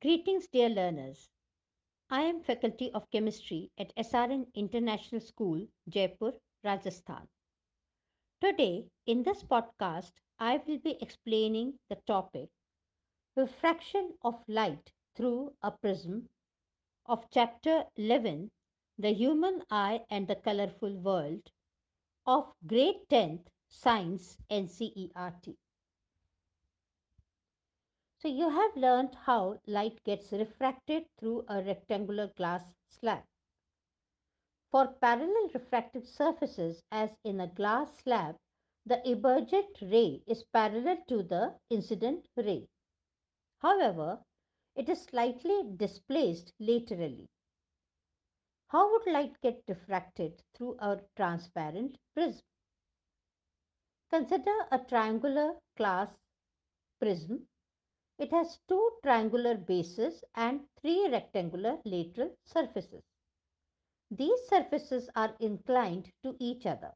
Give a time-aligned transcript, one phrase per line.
[0.00, 1.28] Greetings, dear learners.
[2.08, 7.28] I am Faculty of Chemistry at SRN International School, Jaipur, Rajasthan.
[8.40, 12.48] Today, in this podcast, I will be explaining the topic
[13.34, 16.28] Refraction of Light through a Prism
[17.06, 18.50] of Chapter 11
[18.98, 21.50] The Human Eye and the Colorful World
[22.24, 25.56] of Grade 10th Science NCERT.
[28.20, 33.22] So you have learned how light gets refracted through a rectangular glass slab.
[34.72, 38.36] For parallel refractive surfaces as in a glass slab,
[38.84, 42.68] the emergent ray is parallel to the incident ray.
[43.60, 44.20] However,
[44.74, 47.28] it is slightly displaced laterally.
[48.66, 52.42] How would light get refracted through a transparent prism?
[54.10, 56.10] Consider a triangular glass
[56.98, 57.46] prism
[58.18, 63.02] it has two triangular bases and three rectangular lateral surfaces.
[64.10, 66.92] These surfaces are inclined to each other.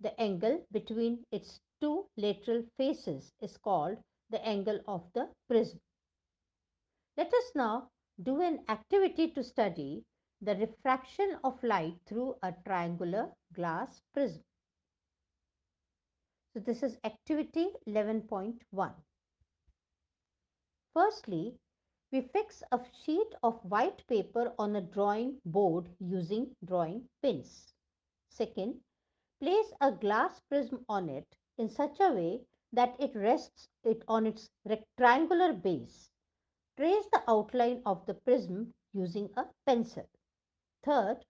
[0.00, 3.98] The angle between its two lateral faces is called
[4.30, 5.80] the angle of the prism.
[7.16, 7.90] Let us now
[8.22, 10.04] do an activity to study
[10.40, 14.42] the refraction of light through a triangular glass prism.
[16.52, 18.94] So this is activity 11.1.
[20.94, 21.58] Firstly,
[22.10, 27.74] we fix a sheet of white paper on a drawing board using drawing pins.
[28.30, 28.80] Second,
[29.40, 34.26] place a glass prism on it in such a way that it rests it on
[34.26, 36.08] its rectangular base.
[36.76, 40.08] Trace the outline of the prism using a pencil.
[40.84, 41.24] Third,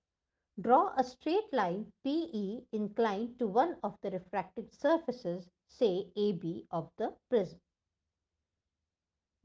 [0.61, 6.91] draw a straight line PE inclined to one of the refracted surfaces, say AB of
[6.99, 7.61] the prism.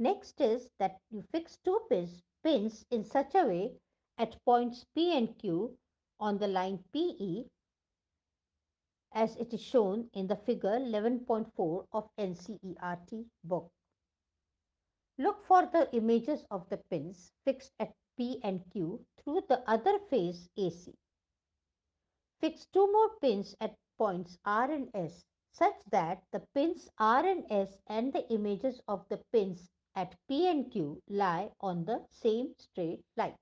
[0.02, 3.78] Next is that you fix two pins, pins in such a way
[4.18, 5.78] at points P and Q
[6.22, 7.44] on the line PE
[9.12, 13.70] as it is shown in the figure 11.4 of NCERT book.
[15.18, 20.00] Look for the images of the pins fixed at P and Q through the other
[20.10, 20.94] face AC.
[22.40, 27.46] Fix two more pins at points R and S such that the pins R and
[27.50, 32.56] S and the images of the pins at P and Q lie on the same
[32.58, 33.38] straight line.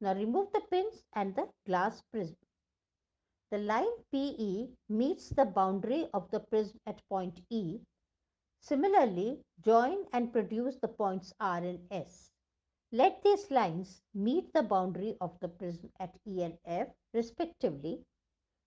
[0.00, 2.36] Now remove the pins and the glass prism.
[3.50, 7.80] The line PE meets the boundary of the prism at point E.
[8.60, 12.30] Similarly, join and produce the points R and S.
[12.92, 18.04] Let these lines meet the boundary of the prism at E and F respectively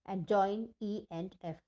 [0.06, 1.62] and join E and F.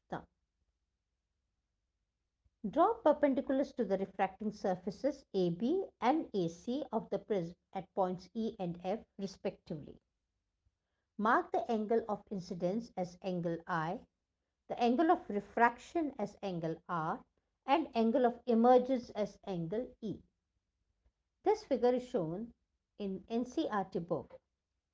[2.71, 8.55] Draw perpendiculars to the refracting surfaces AB and AC of the prism at points E
[8.59, 9.99] and F respectively.
[11.17, 13.99] Mark the angle of incidence as angle I,
[14.69, 17.19] the angle of refraction as angle R
[17.65, 20.15] and angle of emergence as angle E.
[21.43, 22.53] This figure is shown
[22.99, 24.39] in NCERT book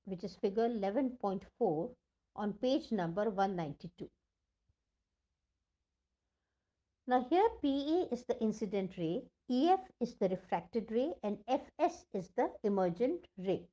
[0.06, 1.96] which is figure 11.4
[2.36, 4.10] on page number 192.
[7.10, 12.30] Now here PE is the incident ray, EF is the refracted ray and FS is
[12.36, 13.70] the emergent ray.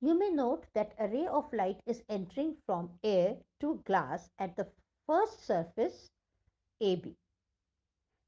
[0.00, 4.56] You may note that a ray of light is entering from air to glass at
[4.56, 4.66] the
[5.06, 6.10] first surface
[6.80, 7.14] AB.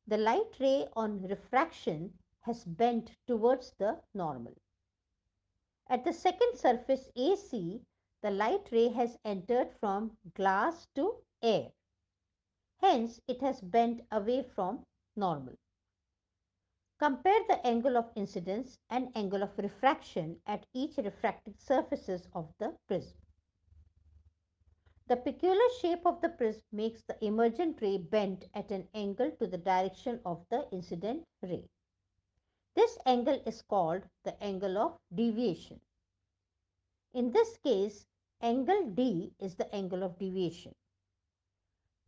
[0.06, 4.54] The light ray on refraction has bent towards the normal.
[5.88, 7.80] At the second surface AC,
[8.20, 11.72] the light ray has entered from glass to air.
[12.80, 14.84] Hence, it has bent away from
[15.16, 15.54] normal.
[16.98, 22.76] Compare the angle of incidence and angle of refraction at each refracted surfaces of the
[22.86, 23.16] prism.
[25.06, 29.46] The peculiar shape of the prism makes the emergent ray bend at an angle to
[29.46, 31.68] the direction of the incident ray.
[32.74, 35.80] This angle is called the angle of deviation.
[37.12, 38.06] In this case,
[38.40, 40.74] angle D is the angle of deviation.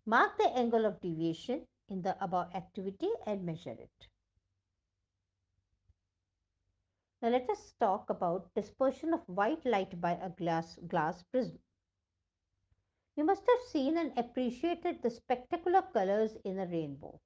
[0.06, 4.08] Mark the angle of deviation in the above activity and measure it.
[7.20, 11.58] Now let us talk about dispersion of white light by a glass, glass prism.
[13.16, 17.20] You must have seen and appreciated the spectacular colors in a rainbow.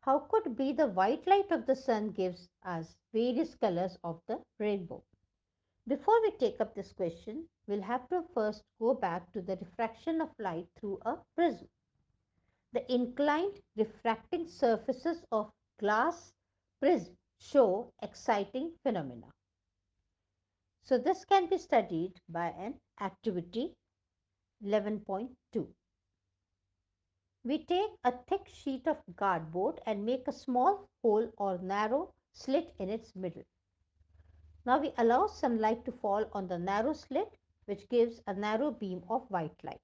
[0.00, 4.42] How could be the white light of the sun gives us various colors of the
[4.58, 5.02] rainbow?
[5.90, 10.20] Before we take up this question, we'll have to first go back to the refraction
[10.20, 11.66] of light through a prism.
[12.72, 15.50] The inclined refracting surfaces of
[15.80, 16.32] glass
[16.78, 19.32] prism show exciting phenomena.
[20.84, 23.74] So, this can be studied by an activity
[24.64, 25.66] 11.2.
[27.42, 32.76] We take a thick sheet of cardboard and make a small hole or narrow slit
[32.78, 33.42] in its middle.
[34.64, 39.04] Now we allow sunlight to fall on the narrow slit which gives a narrow beam
[39.08, 39.80] of white light.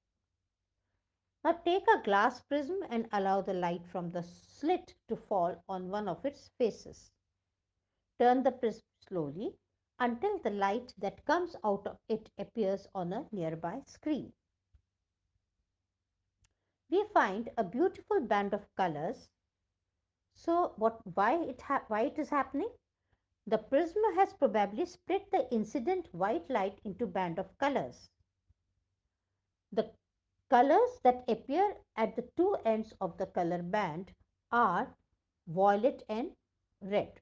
[1.44, 5.90] Now take a glass prism and allow the light from the slit to fall on
[5.90, 7.10] one of its faces.
[8.18, 9.56] Turn the prism slowly
[9.98, 14.32] until the light that comes out of it appears on a nearby screen.
[16.90, 19.28] We find a beautiful band of colors.
[20.34, 22.70] So what why it why it is happening?
[23.48, 28.10] The prism has probably split the incident white light into band of colors.
[29.70, 29.92] The
[30.50, 34.12] colors that appear at the two ends of the color band
[34.50, 34.96] are
[35.46, 36.32] violet and
[36.80, 37.20] red.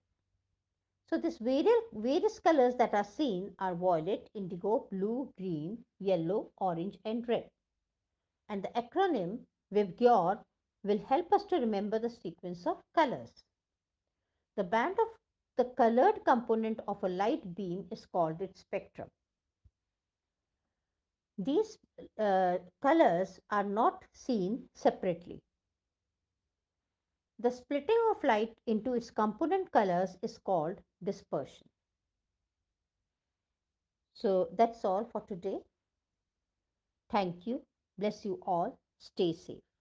[1.11, 7.29] So, this various, colors that are seen are violet, indigo, blue, green, yellow, orange and
[7.29, 7.51] red.
[8.49, 10.43] And the acronym VIBGYOR
[10.85, 13.45] will help us to remember the sequence of colors.
[14.57, 15.09] The band of
[15.57, 19.09] the colored component of a light beam is called its spectrum.
[21.39, 21.79] These
[22.19, 25.41] uh, colors are not seen separately.
[27.39, 31.69] The splitting of light into its component colors is called dispersion.
[34.15, 35.59] So that's all for today.
[37.11, 37.63] Thank you.
[37.99, 38.79] Bless you all.
[38.99, 39.74] Stay safe.